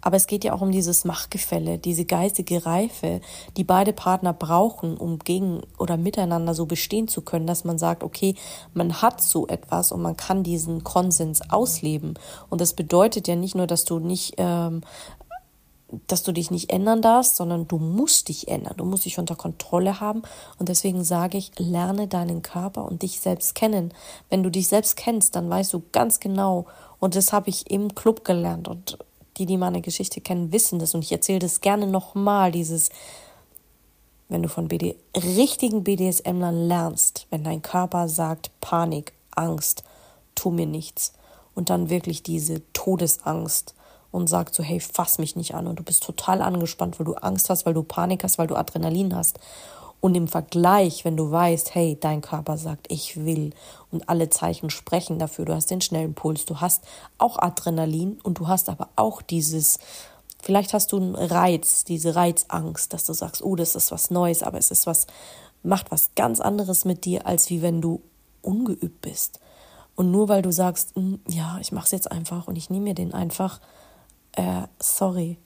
aber 0.00 0.16
es 0.16 0.26
geht 0.26 0.44
ja 0.44 0.52
auch 0.52 0.60
um 0.60 0.72
dieses 0.72 1.04
Machtgefälle, 1.04 1.78
diese 1.78 2.04
geistige 2.04 2.64
Reife, 2.66 3.20
die 3.56 3.64
beide 3.64 3.92
Partner 3.92 4.32
brauchen, 4.32 4.96
um 4.96 5.18
gegen 5.18 5.60
oder 5.78 5.96
miteinander 5.96 6.54
so 6.54 6.66
bestehen 6.66 7.08
zu 7.08 7.22
können, 7.22 7.46
dass 7.46 7.64
man 7.64 7.78
sagt, 7.78 8.02
okay, 8.02 8.34
man 8.74 9.02
hat 9.02 9.20
so 9.20 9.46
etwas 9.46 9.92
und 9.92 10.02
man 10.02 10.16
kann 10.16 10.42
diesen 10.42 10.84
Konsens 10.84 11.42
ausleben. 11.50 12.14
Und 12.48 12.60
das 12.60 12.74
bedeutet 12.74 13.28
ja 13.28 13.36
nicht 13.36 13.54
nur, 13.54 13.66
dass 13.66 13.84
du 13.84 13.98
nicht 13.98 14.34
ähm, 14.38 14.82
dass 16.06 16.22
du 16.22 16.32
dich 16.32 16.50
nicht 16.50 16.72
ändern 16.72 17.02
darfst, 17.02 17.36
sondern 17.36 17.66
du 17.66 17.78
musst 17.78 18.28
dich 18.28 18.48
ändern. 18.48 18.74
Du 18.76 18.84
musst 18.84 19.04
dich 19.04 19.18
unter 19.18 19.34
Kontrolle 19.34 20.00
haben. 20.00 20.22
Und 20.58 20.68
deswegen 20.68 21.04
sage 21.04 21.38
ich, 21.38 21.50
lerne 21.58 22.06
deinen 22.06 22.42
Körper 22.42 22.84
und 22.84 23.02
dich 23.02 23.20
selbst 23.20 23.54
kennen. 23.54 23.92
Wenn 24.28 24.42
du 24.42 24.50
dich 24.50 24.68
selbst 24.68 24.96
kennst, 24.96 25.34
dann 25.36 25.50
weißt 25.50 25.72
du 25.72 25.82
ganz 25.92 26.20
genau. 26.20 26.66
Und 26.98 27.16
das 27.16 27.32
habe 27.32 27.50
ich 27.50 27.70
im 27.70 27.94
Club 27.94 28.24
gelernt. 28.24 28.68
Und 28.68 28.98
die, 29.40 29.46
die 29.46 29.56
meine 29.56 29.80
Geschichte 29.80 30.20
kennen, 30.20 30.52
wissen 30.52 30.78
das. 30.78 30.94
Und 30.94 31.02
ich 31.02 31.10
erzähle 31.10 31.38
das 31.40 31.60
gerne 31.60 31.86
nochmal, 31.86 32.52
dieses, 32.52 32.90
wenn 34.28 34.42
du 34.42 34.48
von 34.48 34.68
BD, 34.68 34.96
richtigen 35.16 35.82
BDSMlern 35.82 36.68
lernst, 36.68 37.26
wenn 37.30 37.42
dein 37.42 37.62
Körper 37.62 38.08
sagt 38.08 38.50
Panik, 38.60 39.12
Angst, 39.34 39.82
tu 40.34 40.50
mir 40.50 40.66
nichts. 40.66 41.14
Und 41.54 41.70
dann 41.70 41.90
wirklich 41.90 42.22
diese 42.22 42.62
Todesangst 42.72 43.74
und 44.12 44.28
sagt 44.28 44.54
so, 44.54 44.62
hey, 44.62 44.78
fass 44.78 45.18
mich 45.18 45.36
nicht 45.36 45.54
an 45.54 45.66
und 45.66 45.78
du 45.78 45.82
bist 45.82 46.02
total 46.02 46.42
angespannt, 46.42 46.98
weil 46.98 47.06
du 47.06 47.14
Angst 47.14 47.48
hast, 47.50 47.66
weil 47.66 47.74
du 47.74 47.82
Panik 47.82 48.24
hast, 48.24 48.38
weil 48.38 48.46
du 48.46 48.56
Adrenalin 48.56 49.14
hast. 49.14 49.38
Und 50.00 50.14
im 50.14 50.28
Vergleich, 50.28 51.04
wenn 51.04 51.16
du 51.16 51.30
weißt, 51.30 51.74
hey, 51.74 51.96
dein 52.00 52.22
Körper 52.22 52.56
sagt, 52.56 52.86
ich 52.90 53.24
will 53.24 53.52
und 53.90 54.08
alle 54.08 54.30
Zeichen 54.30 54.70
sprechen 54.70 55.18
dafür, 55.18 55.44
du 55.44 55.54
hast 55.54 55.70
den 55.70 55.82
schnellen 55.82 56.14
Puls, 56.14 56.46
du 56.46 56.60
hast 56.60 56.84
auch 57.18 57.38
Adrenalin 57.38 58.18
und 58.22 58.38
du 58.38 58.48
hast 58.48 58.70
aber 58.70 58.88
auch 58.96 59.20
dieses, 59.20 59.78
vielleicht 60.42 60.72
hast 60.72 60.92
du 60.92 60.96
einen 60.96 61.14
Reiz, 61.14 61.84
diese 61.84 62.16
Reizangst, 62.16 62.92
dass 62.94 63.04
du 63.04 63.12
sagst, 63.12 63.42
oh, 63.42 63.56
das 63.56 63.74
ist 63.74 63.92
was 63.92 64.10
Neues, 64.10 64.42
aber 64.42 64.56
es 64.56 64.70
ist 64.70 64.86
was, 64.86 65.06
macht 65.62 65.90
was 65.90 66.10
ganz 66.14 66.40
anderes 66.40 66.86
mit 66.86 67.04
dir, 67.04 67.26
als 67.26 67.50
wie 67.50 67.60
wenn 67.60 67.82
du 67.82 68.00
ungeübt 68.40 69.02
bist. 69.02 69.38
Und 69.96 70.10
nur 70.10 70.30
weil 70.30 70.40
du 70.40 70.50
sagst, 70.50 70.94
hm, 70.96 71.20
ja, 71.28 71.58
ich 71.60 71.72
mach's 71.72 71.90
jetzt 71.90 72.10
einfach 72.10 72.48
und 72.48 72.56
ich 72.56 72.70
nehme 72.70 72.84
mir 72.84 72.94
den 72.94 73.12
einfach, 73.12 73.60
äh, 74.32 74.62
sorry. 74.78 75.36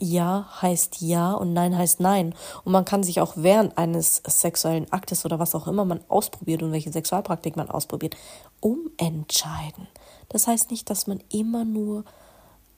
Ja 0.00 0.48
heißt 0.62 1.00
ja 1.00 1.32
und 1.32 1.52
nein 1.52 1.76
heißt 1.76 2.00
nein. 2.00 2.34
Und 2.64 2.72
man 2.72 2.86
kann 2.86 3.02
sich 3.02 3.20
auch 3.20 3.34
während 3.36 3.76
eines 3.76 4.22
sexuellen 4.26 4.90
Aktes 4.92 5.26
oder 5.26 5.38
was 5.38 5.54
auch 5.54 5.68
immer 5.68 5.84
man 5.84 6.00
ausprobiert 6.08 6.62
und 6.62 6.72
welche 6.72 6.90
Sexualpraktik 6.90 7.56
man 7.56 7.70
ausprobiert, 7.70 8.16
umentscheiden. 8.60 9.88
Das 10.30 10.46
heißt 10.46 10.70
nicht, 10.70 10.88
dass 10.88 11.06
man 11.06 11.20
immer 11.30 11.66
nur 11.66 12.04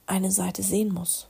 eine 0.07 0.33
Seite 0.33 0.63
sehen 0.63 0.93
muss. 0.93 1.29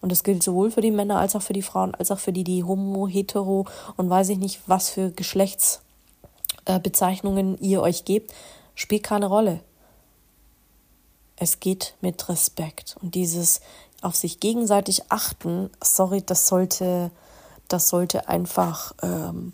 Und 0.00 0.12
das 0.12 0.22
gilt 0.22 0.42
sowohl 0.42 0.70
für 0.70 0.82
die 0.82 0.92
Männer 0.92 1.18
als 1.18 1.34
auch 1.34 1.42
für 1.42 1.52
die 1.52 1.62
Frauen, 1.62 1.94
als 1.94 2.12
auch 2.12 2.20
für 2.20 2.32
die, 2.32 2.44
die 2.44 2.62
homo, 2.62 3.08
hetero 3.08 3.66
und 3.96 4.08
weiß 4.08 4.28
ich 4.28 4.38
nicht, 4.38 4.60
was 4.66 4.90
für 4.90 5.10
Geschlechtsbezeichnungen 5.10 7.58
ihr 7.58 7.82
euch 7.82 8.04
gebt, 8.04 8.32
spielt 8.74 9.02
keine 9.02 9.26
Rolle 9.26 9.62
es 11.36 11.60
geht 11.60 11.94
mit 12.00 12.28
Respekt. 12.28 12.96
Und 13.00 13.14
dieses 13.14 13.60
auf 14.06 14.14
sich 14.14 14.38
gegenseitig 14.38 15.10
achten, 15.10 15.68
sorry, 15.82 16.22
das 16.22 16.46
sollte, 16.46 17.10
das 17.66 17.88
sollte 17.88 18.28
einfach 18.28 18.92
ähm, 19.02 19.52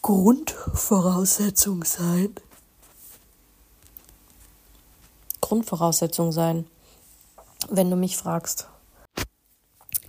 Grundvoraussetzung 0.00 1.84
sein. 1.84 2.34
Grundvoraussetzung 5.42 6.32
sein, 6.32 6.66
wenn 7.68 7.90
du 7.90 7.96
mich 7.96 8.16
fragst. 8.16 8.69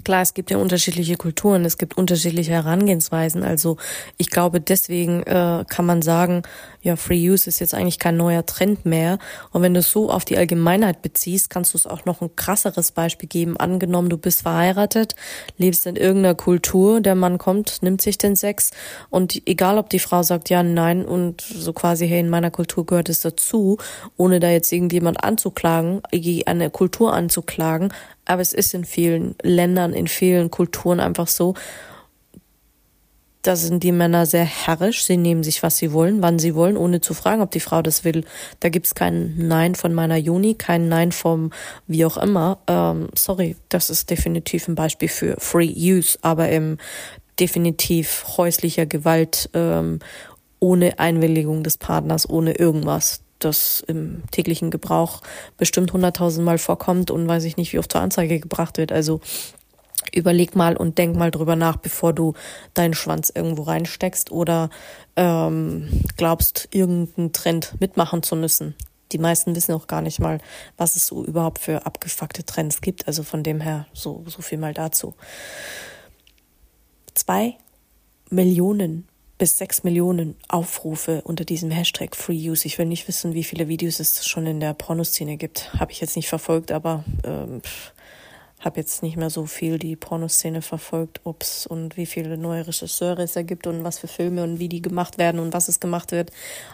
Klar, 0.04 0.22
es 0.22 0.34
gibt 0.34 0.52
ja 0.52 0.58
unterschiedliche 0.58 1.16
Kulturen, 1.16 1.66
es 1.66 1.78
gibt 1.78 1.98
unterschiedliche 1.98 2.52
Herangehensweisen. 2.52 3.44
Also 3.44 3.78
ich 4.18 4.30
glaube, 4.30 4.62
deswegen 4.62 5.24
äh, 5.24 5.66
kann 5.68 5.86
man 5.86 6.02
sagen, 6.02 6.44
ja, 6.82 6.96
Free 6.96 7.30
Use 7.30 7.48
ist 7.48 7.60
jetzt 7.60 7.74
eigentlich 7.74 8.00
kein 8.00 8.18
neuer 8.18 8.46
Trend 8.46 8.86
mehr. 8.86 9.20
Und 9.52 9.62
wenn 9.62 9.74
du 9.74 9.82
es 9.82 9.92
so 9.92 10.10
auf 10.10 10.26
die 10.26 10.38
Allgemeinheit 10.38 11.02
beziehst, 11.02 11.50
kannst 11.50 11.74
du 11.74 11.78
es 11.78 11.86
auch 11.86 12.06
noch 12.06 12.22
ein 12.22 12.36
krasseres 12.36 12.92
Beispiel 12.92 13.30
geben. 13.30 13.58
Angenommen, 13.58 14.10
du 14.10 14.18
bist 14.18 14.42
verheiratet, 14.42 15.16
lebst 15.58 15.86
in 15.86 15.96
irgendeiner 15.96 16.36
Kultur, 16.36 17.02
der 17.02 17.16
Mann 17.16 17.38
kommt, 17.38 17.84
nimmt 17.84 18.02
sich 18.02 18.18
den 18.18 18.36
Sex 18.36 18.72
und 19.10 19.42
egal, 19.48 19.78
ob 19.78 19.90
die 19.90 20.00
Frau 20.00 20.24
sagt 20.24 20.50
ja, 20.50 20.64
nein 20.64 21.06
und 21.06 21.42
so 21.42 21.74
quasi, 21.74 22.08
hey, 22.08 22.20
in 22.20 22.30
meiner 22.30 22.52
Kultur 22.52 22.86
gehört 22.86 23.10
es 23.10 23.20
dazu, 23.20 23.78
ohne 24.18 24.40
da 24.40 24.50
jetzt 24.50 24.72
irgendjemand 24.72 25.24
anzuklagen, 25.24 26.02
eine 26.46 26.70
Kultur 26.70 27.14
anzuklagen, 27.14 27.94
aber 28.26 28.42
es 28.42 28.54
ist 28.54 28.74
in 28.74 28.86
vielen 28.86 29.36
Ländern, 29.42 29.94
in 29.94 30.08
vielen 30.08 30.52
Kulturen 30.52 31.00
einfach 31.00 31.28
so, 31.28 31.56
da 33.42 33.56
sind 33.56 33.82
die 33.82 33.92
Männer 33.92 34.26
sehr 34.26 34.46
herrisch. 34.46 35.04
Sie 35.04 35.18
nehmen 35.18 35.44
sich, 35.44 35.64
was 35.64 35.78
sie 35.78 35.94
wollen, 35.94 36.22
wann 36.22 36.38
sie 36.38 36.54
wollen, 36.54 36.78
ohne 36.78 37.02
zu 37.02 37.14
fragen, 37.14 37.42
ob 37.42 37.52
die 37.52 37.60
Frau 37.60 37.82
das 37.82 38.04
will. 38.04 38.24
Da 38.60 38.70
gibt's 38.70 38.94
kein 38.94 39.36
Nein 39.48 39.76
von 39.76 39.94
meiner 39.94 40.18
Juni, 40.18 40.54
kein 40.54 40.88
Nein 40.90 41.12
vom 41.12 41.52
wie 41.88 42.06
auch 42.06 42.18
immer. 42.18 42.60
Ähm, 42.68 43.10
sorry, 43.16 43.56
das 43.70 43.90
ist 43.90 44.10
definitiv 44.10 44.68
ein 44.68 44.76
Beispiel 44.76 45.10
für 45.10 45.36
Free 45.40 45.74
Use, 45.76 46.20
aber 46.22 46.50
im 46.50 46.78
definitiv 47.40 48.26
häuslicher 48.38 48.86
Gewalt 48.86 49.50
ähm, 49.54 50.00
ohne 50.60 51.00
Einwilligung 51.00 51.64
des 51.64 51.78
Partners, 51.80 52.30
ohne 52.30 52.54
irgendwas 52.54 53.22
das 53.46 53.84
im 53.88 54.24
täglichen 54.32 54.72
Gebrauch 54.72 55.22
bestimmt 55.58 55.94
hunderttausendmal 55.94 56.58
vorkommt 56.58 57.12
und 57.12 57.28
weiß 57.28 57.44
ich 57.44 57.58
nicht, 57.58 57.74
wie 57.74 57.80
oft 57.80 57.92
zur 57.92 58.02
Anzeige 58.02 58.40
gebracht 58.40 58.78
wird. 58.78 58.92
Also 58.92 59.22
überleg 60.14 60.56
mal 60.56 60.76
und 60.76 60.98
denk 60.98 61.16
mal 61.16 61.32
drüber 61.32 61.56
nach, 61.56 61.78
bevor 61.78 62.14
du 62.14 62.34
deinen 62.74 62.94
Schwanz 62.94 63.32
irgendwo 63.34 63.64
reinsteckst 63.64 64.32
oder 64.32 64.70
ähm, 65.16 65.88
glaubst, 66.18 66.68
irgendeinen 66.72 67.34
Trend 67.34 67.76
mitmachen 67.80 68.24
zu 68.24 68.36
müssen. 68.36 68.76
Die 69.12 69.18
meisten 69.18 69.56
wissen 69.56 69.74
auch 69.74 69.88
gar 69.88 70.02
nicht 70.02 70.20
mal, 70.20 70.40
was 70.78 70.96
es 70.96 71.08
so 71.08 71.24
überhaupt 71.26 71.60
für 71.60 71.86
abgefuckte 71.86 72.46
Trends 72.46 72.82
gibt. 72.82 73.08
Also 73.08 73.24
von 73.24 73.44
dem 73.44 73.60
her 73.60 73.88
so, 73.94 74.24
so 74.28 74.42
viel 74.42 74.58
mal 74.58 74.74
dazu. 74.74 75.16
Zwei 77.14 77.58
Millionen 78.30 79.08
bis 79.42 79.58
sechs 79.58 79.84
Millionen 79.84 80.36
Aufrufe 80.50 81.24
unter 81.24 81.46
diesem 81.46 81.72
Hashtag 81.72 82.16
Free 82.16 82.52
Use. 82.52 82.68
Ich 82.68 82.78
will 82.78 82.86
nicht 82.86 83.08
wissen, 83.08 83.34
wie 83.34 83.44
viele 83.44 83.68
Videos 83.68 84.00
es 84.00 84.28
schon 84.28 84.46
in 84.46 84.60
der 84.60 84.76
Pornoszene 84.76 85.36
gibt. 85.36 85.74
Habe 85.80 85.92
ich 85.92 86.00
jetzt 86.00 86.16
nicht 86.16 86.30
verfolgt, 86.30 86.72
aber 86.72 87.04
ähm, 87.24 87.64
habe 88.60 88.80
jetzt 88.80 89.02
nicht 89.02 89.18
mehr 89.18 89.32
so 89.32 89.48
viel 89.48 89.80
die 89.80 89.96
Pornoszene 89.96 90.62
verfolgt, 90.62 91.22
ob's 91.24 91.66
und 91.66 91.98
wie 91.98 92.06
viele 92.06 92.38
neue 92.38 92.68
Regisseure 92.68 93.24
es 93.24 93.36
ergibt 93.36 93.66
und 93.66 93.84
was 93.84 93.98
für 93.98 94.08
Filme 94.08 94.44
und 94.44 94.60
wie 94.60 94.70
die 94.70 94.84
gemacht 94.84 95.18
werden 95.18 95.40
und 95.40 95.54
was 95.54 95.70
es 95.70 95.80
gemacht 95.80 96.12
wird. 96.12 96.30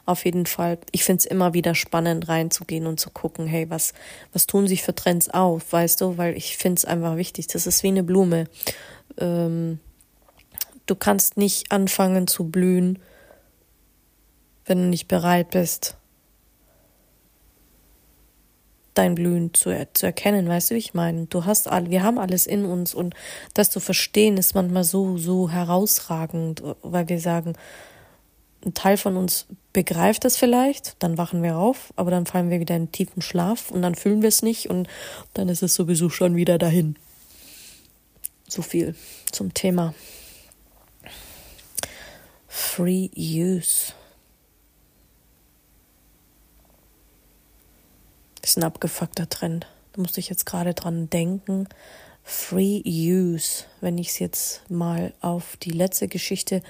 Auf 0.05 0.25
jeden 0.25 0.45
Fall, 0.45 0.77
ich 0.91 1.05
finde 1.05 1.19
es 1.19 1.25
immer 1.25 1.53
wieder 1.53 1.73
spannend 1.73 2.27
reinzugehen 2.27 2.85
und 2.85 2.99
zu 2.99 3.11
gucken, 3.11 3.47
hey, 3.47 3.69
was, 3.69 3.93
was 4.33 4.45
tun 4.45 4.67
sich 4.67 4.83
für 4.83 4.93
Trends 4.93 5.29
auf, 5.29 5.71
weißt 5.71 6.01
du, 6.01 6.17
weil 6.17 6.35
ich 6.35 6.57
finde 6.57 6.79
es 6.79 6.83
einfach 6.83 7.15
wichtig. 7.15 7.47
Das 7.47 7.65
ist 7.65 7.81
wie 7.83 7.87
eine 7.87 8.03
Blume. 8.03 8.49
Ähm, 9.17 9.79
Du 10.87 10.95
kannst 10.95 11.37
nicht 11.37 11.71
anfangen 11.71 12.27
zu 12.27 12.49
blühen, 12.49 12.99
wenn 14.65 14.79
du 14.79 14.85
nicht 14.85 15.07
bereit 15.07 15.51
bist, 15.51 15.95
dein 18.93 19.15
Blühen 19.15 19.53
zu, 19.53 19.69
er 19.69 19.93
zu 19.93 20.05
erkennen, 20.05 20.47
weißt 20.47 20.71
du, 20.71 20.75
wie 20.75 20.79
ich 20.79 20.93
meine? 20.93 21.27
Du 21.27 21.45
hast 21.45 21.67
all, 21.67 21.89
wir 21.89 22.03
haben 22.03 22.17
alles 22.17 22.47
in 22.47 22.65
uns 22.65 22.93
und 22.93 23.15
das 23.53 23.69
zu 23.69 23.79
verstehen 23.79 24.37
ist 24.37 24.55
manchmal 24.55 24.83
so, 24.83 25.17
so 25.17 25.49
herausragend, 25.49 26.63
weil 26.81 27.07
wir 27.07 27.19
sagen, 27.19 27.53
ein 28.65 28.73
Teil 28.73 28.97
von 28.97 29.17
uns 29.17 29.45
begreift 29.71 30.25
es 30.25 30.35
vielleicht, 30.35 30.95
dann 31.03 31.17
wachen 31.17 31.43
wir 31.43 31.57
auf, 31.57 31.93
aber 31.95 32.11
dann 32.11 32.25
fallen 32.25 32.49
wir 32.49 32.59
wieder 32.59 32.75
in 32.75 32.91
tiefen 32.91 33.21
Schlaf 33.21 33.69
und 33.69 33.83
dann 33.83 33.95
fühlen 33.95 34.21
wir 34.21 34.29
es 34.29 34.41
nicht 34.41 34.69
und 34.69 34.87
dann 35.33 35.47
ist 35.49 35.61
es 35.61 35.75
sowieso 35.75 36.09
schon 36.09 36.35
wieder 36.35 36.57
dahin. 36.57 36.95
So 38.47 38.61
viel 38.61 38.95
zum 39.31 39.53
Thema. 39.53 39.93
Free 42.59 43.11
Use. 43.15 43.93
Das 48.41 48.49
ist 48.49 48.57
ein 48.57 48.63
abgefuckter 48.63 49.29
Trend. 49.29 49.67
Da 49.93 50.01
musste 50.01 50.19
ich 50.19 50.27
jetzt 50.27 50.47
gerade 50.47 50.73
dran 50.73 51.07
denken. 51.07 51.69
Free 52.23 52.81
Use. 52.83 53.65
Wenn 53.79 53.99
ich 53.99 54.09
es 54.09 54.19
jetzt 54.19 54.69
mal 54.71 55.13
auf 55.21 55.55
die 55.57 55.69
letzte 55.69 56.07
Geschichte 56.07 56.63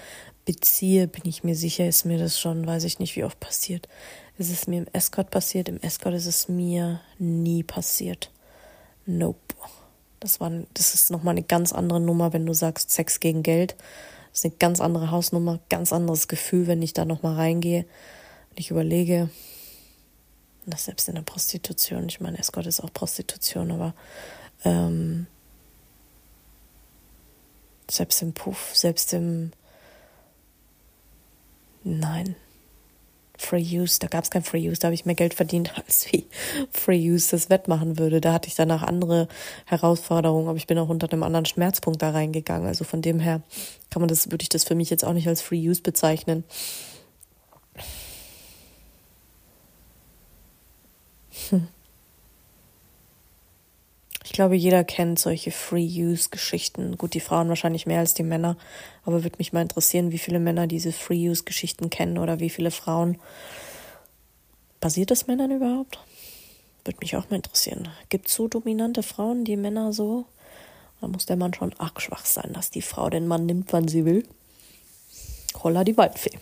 beziehe, 0.44 1.08
bin 1.08 1.24
ich 1.24 1.46
mir 1.46 1.56
sicher, 1.56 1.88
ist 1.88 2.03
mir 2.03 2.20
das 2.20 2.38
schon, 2.38 2.67
weiß 2.67 2.84
ich 2.84 3.00
nicht, 3.00 3.15
wie 3.15 3.24
oft 3.24 3.39
passiert. 3.39 3.88
Es 4.38 4.50
ist 4.50 4.67
mir 4.67 4.79
im 4.79 4.88
Escort 4.91 5.32
passiert, 5.32 5.70
im 5.70 5.79
Escort 5.79 6.15
ist 6.15 6.27
es 6.27 6.50
mir 6.50 7.00
nie 7.17 7.63
passiert. 7.63 8.29
Nope. 9.06 9.56
Das, 10.20 10.41
war, 10.41 10.51
das 10.74 10.94
ist 10.94 11.12
nochmal 11.12 11.32
eine 11.32 11.44
ganz 11.44 11.72
andere 11.72 12.01
Nummer, 12.01 12.34
wenn 12.34 12.46
du 12.46 12.53
sagst 12.53 12.91
Sex 12.91 13.22
gegen 13.22 13.41
Geld. 13.41 13.77
Das 14.38 14.46
ist 14.46 14.51
eine 14.51 14.60
ganz 14.60 14.82
andere 14.82 15.10
Hausnummer, 15.10 15.60
ganz 15.67 15.91
anderes 15.91 16.27
Gefühl, 16.27 16.67
wenn 16.67 16.84
ich 16.84 16.94
da 16.94 17.06
nochmal 17.06 17.34
reingehe 17.34 17.88
und 18.51 18.60
ich 18.60 18.70
überlege, 18.70 19.32
das 20.67 20.86
selbst 20.86 21.10
in 21.10 21.15
der 21.15 21.24
Prostitution, 21.24 22.08
ich 22.08 22.22
meine, 22.22 22.38
Escort 22.38 22.67
ist 22.67 22.82
auch 22.82 22.94
Prostitution, 22.94 23.72
aber 23.72 23.96
ähm, 24.63 25.25
selbst 27.89 28.22
im 28.22 28.34
Puff, 28.34 28.75
selbst 28.75 29.12
im 29.13 29.53
Nein. 31.84 32.36
Free 33.38 33.63
Use, 33.63 34.00
da 34.00 34.08
gab 34.08 34.24
es 34.24 34.29
kein 34.29 34.44
Free 34.44 34.67
Use, 34.67 34.79
da 34.79 34.88
habe 34.88 34.96
ich 34.96 35.06
mehr 35.06 35.15
Geld 35.15 35.34
verdient, 35.34 35.74
als 35.86 36.12
wie 36.12 36.27
Free 36.72 37.12
Use 37.12 37.32
das 37.32 37.50
wettmachen 37.50 37.98
würde. 37.98 38.22
Da 38.22 38.34
hatte 38.34 38.48
ich 38.48 38.56
danach 38.56 38.84
andere 38.84 39.27
Herausforderungen, 39.65 40.48
aber 40.48 40.58
ich 40.58 40.67
bin 40.67 40.77
auch 40.77 40.89
unter 40.89 41.12
einem 41.12 41.24
anderen 41.24 41.46
Schmerzpunkt 41.46 42.01
da 42.01 42.12
reingegangen. 42.12 42.67
Also 42.67 42.84
von 42.84 43.01
dem 43.01 43.20
her 43.20 43.41
kann 43.89 44.01
man 44.01 44.10
das, 44.10 44.32
würde 44.32 44.44
ich 44.44 44.50
das 44.50 44.63
für 44.63 44.75
mich 44.75 44.89
jetzt 44.89 45.06
auch 45.06 45.13
nicht 45.13 45.27
als 45.27 45.41
Free 45.41 45.70
Use 45.70 45.82
bezeichnen. 45.82 46.44
Hm. 51.50 51.67
Ich 54.38 54.39
glaube, 54.39 54.56
jeder 54.56 54.84
kennt 54.84 55.17
solche 55.17 55.50
Free-Use-Geschichten. 55.50 56.96
Gut, 56.96 57.15
die 57.15 57.20
Frauen 57.20 57.50
wahrscheinlich 57.50 57.88
mehr 57.88 58.01
als 58.01 58.13
die 58.13 58.22
Männer, 58.22 58.56
aber 59.03 59.24
würde 59.24 59.39
mich 59.39 59.51
mal 59.51 59.63
interessieren, 59.63 60.12
wie 60.12 60.20
viele 60.20 60.38
Männer 60.38 60.67
diese 60.67 60.91
Free-Use-Geschichten 60.91 61.89
kennen 61.89 62.20
oder 62.20 62.39
wie 62.39 62.51
viele 62.51 62.70
Frauen. 62.70 63.17
Passiert 64.79 65.10
das 65.10 65.25
Männern 65.25 65.50
überhaupt? 65.50 65.98
Würde 66.86 67.00
mich 67.01 67.15
auch 67.15 67.27
mal 67.32 67.38
interessieren. 67.38 67.89
Gibt 68.10 68.27
es 68.27 68.36
so 68.36 68.48
dominante 68.48 69.01
Frauen, 69.01 69.44
die 69.44 69.58
Männer 69.58 69.91
so? 69.91 70.25
Da 71.01 71.08
muss 71.08 71.25
der 71.25 71.36
Mann 71.36 71.56
schon 71.56 71.74
arg 71.79 72.00
schwach 72.00 72.27
sein, 72.27 72.53
dass 72.53 72.70
die 72.70 72.84
Frau 72.84 73.10
den 73.10 73.25
Mann 73.25 73.48
nimmt, 73.48 73.74
wann 73.74 73.88
sie 73.88 74.06
will. 74.06 74.24
Holla 75.63 75.84
die 75.84 75.98
Waldfee. 75.98 76.38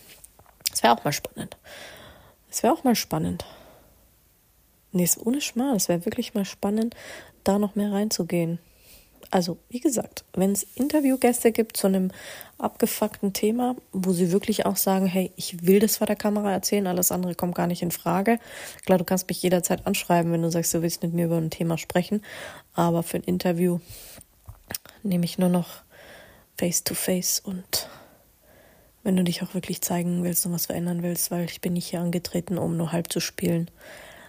Das 0.70 0.84
wäre 0.84 0.98
auch 0.98 1.04
mal 1.06 1.14
spannend. 1.14 1.56
Das 2.50 2.62
wäre 2.62 2.74
auch 2.74 2.84
mal 2.84 2.96
spannend. 2.96 3.46
Nee, 4.96 5.04
ist 5.04 5.26
ohne 5.26 5.42
Schmarrn. 5.42 5.74
Das 5.74 5.90
wäre 5.90 6.06
wirklich 6.06 6.36
mal 6.36 6.46
spannend, 6.46 6.96
da 7.44 7.60
noch 7.60 7.76
mehr 7.76 7.92
reinzugehen. 7.92 8.60
Also, 9.30 9.58
wie 9.68 9.82
gesagt, 9.82 10.24
wenn 10.34 10.54
es 10.54 10.64
Interviewgäste 10.76 11.52
gibt 11.52 11.76
zu 11.76 11.88
einem 11.88 12.12
abgefuckten 12.60 13.34
Thema, 13.34 13.76
wo 13.92 14.14
sie 14.14 14.32
wirklich 14.32 14.66
auch 14.66 14.78
sagen, 14.78 15.06
hey, 15.06 15.34
ich 15.36 15.68
will 15.68 15.80
das 15.80 15.98
vor 15.98 16.08
der 16.08 16.16
Kamera 16.16 16.50
erzählen, 16.50 16.88
alles 16.88 17.12
andere 17.12 17.36
kommt 17.36 17.56
gar 17.56 17.68
nicht 17.68 17.82
in 17.82 17.92
Frage. 17.92 18.40
Klar, 18.86 18.98
du 18.98 19.04
kannst 19.04 19.28
mich 19.28 19.44
jederzeit 19.44 19.86
anschreiben, 19.86 20.32
wenn 20.32 20.44
du 20.44 20.50
sagst, 20.50 20.74
du 20.74 20.82
willst 20.82 21.04
mit 21.04 21.14
mir 21.14 21.26
über 21.26 21.38
ein 21.38 21.50
Thema 21.50 21.78
sprechen. 21.78 22.22
Aber 22.74 23.04
für 23.04 23.18
ein 23.18 23.24
Interview 23.24 23.82
nehme 25.04 25.26
ich 25.26 25.38
nur 25.38 25.50
noch 25.50 25.82
face 26.58 26.86
to 26.86 26.94
face 26.94 27.42
und 27.42 27.90
wenn 29.04 29.18
du 29.18 29.26
dich 29.26 29.44
auch 29.44 29.54
wirklich 29.54 29.82
zeigen 29.82 30.24
willst 30.24 30.46
und 30.46 30.54
was 30.54 30.68
verändern 30.68 31.04
willst, 31.04 31.32
weil 31.32 31.44
ich 31.44 31.60
bin 31.60 31.74
nicht 31.74 31.90
hier 31.90 32.00
angetreten, 32.00 32.58
um 32.58 32.78
nur 32.78 32.94
halb 32.94 33.12
zu 33.12 33.20
spielen 33.20 33.70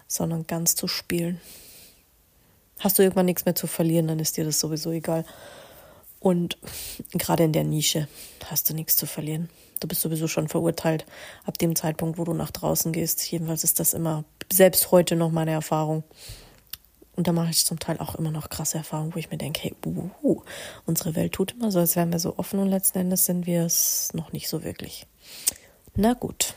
sondern 0.07 0.47
ganz 0.47 0.75
zu 0.75 0.89
spielen. 0.89 1.41
Hast 2.79 2.99
du 2.99 3.03
irgendwann 3.03 3.27
nichts 3.27 3.45
mehr 3.45 3.55
zu 3.55 3.67
verlieren, 3.67 4.09
dann 4.09 4.19
ist 4.19 4.37
dir 4.37 4.45
das 4.45 4.61
sowieso 4.61 4.91
egal. 4.91 5.25
Und 6.21 6.59
gerade 7.13 7.45
in 7.45 7.53
der 7.53 7.65
Nische 7.65 8.09
hast 8.51 8.69
du 8.69 8.75
nichts 8.75 8.97
zu 8.97 9.07
verlieren. 9.07 9.49
Du 9.81 9.89
bist 9.89 10.01
sowieso 10.01 10.29
schon 10.29 10.49
verurteilt 10.49 11.07
ab 11.45 11.59
dem 11.59 11.77
Zeitpunkt, 11.77 12.19
wo 12.19 12.25
du 12.25 12.33
nach 12.33 12.51
draußen 12.51 12.93
gehst. 12.93 13.31
Jedenfalls 13.31 13.65
ist 13.65 13.79
das 13.79 13.95
immer, 13.95 14.25
selbst 14.51 14.91
heute 14.91 15.17
noch 15.17 15.31
meine 15.31 15.53
Erfahrung. 15.53 16.05
Und 17.15 17.27
da 17.27 17.33
mache 17.33 17.51
ich 17.51 17.65
zum 17.65 17.79
Teil 17.79 17.99
auch 17.99 18.15
immer 18.15 18.31
noch 18.31 18.51
krasse 18.51 18.77
Erfahrungen, 18.79 19.15
wo 19.15 19.19
ich 19.19 19.31
mir 19.31 19.39
denke, 19.39 19.61
hey, 19.63 19.75
uh, 19.87 20.43
unsere 20.85 21.15
Welt 21.15 21.33
tut 21.33 21.53
immer 21.53 21.71
so, 21.71 21.79
als 21.79 21.97
wären 21.97 22.13
wir 22.13 22.19
so 22.19 22.37
offen 22.39 22.59
und 22.59 22.69
letzten 22.69 22.99
Endes 22.99 23.25
sind 23.25 23.47
wir 23.47 23.65
es 23.65 24.11
noch 24.13 24.33
nicht 24.33 24.49
so 24.49 24.65
wirklich. 24.65 25.07
Na 25.95 26.13
gut, 26.13 26.55